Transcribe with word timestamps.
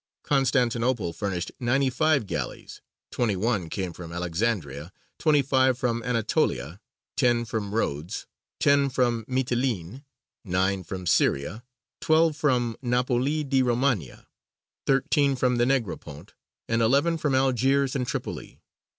Constantinople 0.23 1.13
furnished 1.13 1.51
ninety 1.59 1.91
five 1.91 2.25
galleys; 2.25 2.81
twenty 3.11 3.35
one 3.35 3.69
came 3.69 3.93
from 3.93 4.11
Alexandria, 4.11 4.91
twenty 5.19 5.43
five 5.43 5.77
from 5.77 6.01
Anatolia, 6.01 6.79
ten 7.15 7.45
from 7.45 7.75
Rhodes, 7.75 8.25
ten 8.59 8.89
from 8.89 9.23
Mitylene, 9.27 10.03
nine 10.43 10.83
from 10.83 11.05
Syria, 11.05 11.63
twelve 11.99 12.35
from 12.35 12.75
Napoli 12.81 13.43
di 13.43 13.61
Romania, 13.61 14.25
thirteen 14.87 15.35
from 15.35 15.57
the 15.57 15.65
Negropont, 15.67 16.33
and 16.67 16.81
eleven 16.81 17.15
from 17.15 17.35
Algiers 17.35 17.95
and 17.95 18.07
Tripoli. 18.07 18.59